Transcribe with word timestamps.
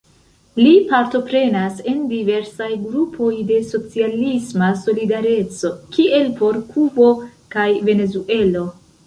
Li 0.59 0.69
partoprenas 0.91 1.83
en 1.91 1.99
diversaj 2.13 2.69
grupoj 2.85 3.29
de 3.51 3.59
"socialisma 3.73 4.71
solidareco", 4.85 5.71
kiel 5.99 6.33
por 6.41 6.59
Kubo 6.73 7.13
kaj 7.59 7.69
Venezuelo. 7.93 8.67